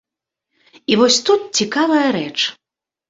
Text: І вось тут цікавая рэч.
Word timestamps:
І 0.93 0.97
вось 1.01 1.19
тут 1.29 1.41
цікавая 1.61 2.03
рэч. 2.17 2.37